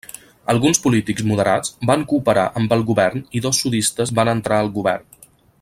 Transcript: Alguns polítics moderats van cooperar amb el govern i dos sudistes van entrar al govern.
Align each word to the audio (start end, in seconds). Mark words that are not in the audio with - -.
Alguns 0.53 0.79
polítics 0.85 1.27
moderats 1.31 1.75
van 1.91 2.07
cooperar 2.13 2.47
amb 2.63 2.75
el 2.79 2.83
govern 2.89 3.23
i 3.41 3.45
dos 3.49 3.63
sudistes 3.67 4.19
van 4.21 4.37
entrar 4.37 4.59
al 4.65 4.77
govern. 4.81 5.11